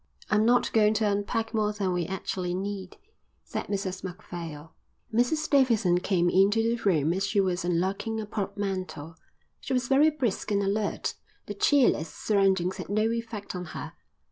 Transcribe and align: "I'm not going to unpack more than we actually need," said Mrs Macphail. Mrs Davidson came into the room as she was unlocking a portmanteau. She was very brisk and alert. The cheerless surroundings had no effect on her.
"I'm 0.31 0.45
not 0.45 0.73
going 0.73 0.95
to 0.95 1.07
unpack 1.07 1.53
more 1.53 1.73
than 1.73 1.93
we 1.93 2.07
actually 2.07 2.55
need," 2.55 2.97
said 3.43 3.67
Mrs 3.67 4.03
Macphail. 4.03 4.73
Mrs 5.13 5.47
Davidson 5.47 5.99
came 5.99 6.27
into 6.27 6.63
the 6.63 6.81
room 6.81 7.13
as 7.13 7.23
she 7.27 7.39
was 7.39 7.63
unlocking 7.63 8.19
a 8.19 8.25
portmanteau. 8.25 9.13
She 9.59 9.73
was 9.73 9.87
very 9.87 10.09
brisk 10.09 10.49
and 10.49 10.63
alert. 10.63 11.13
The 11.45 11.53
cheerless 11.53 12.11
surroundings 12.11 12.77
had 12.77 12.89
no 12.89 13.11
effect 13.11 13.53
on 13.55 13.65
her. 13.77 13.93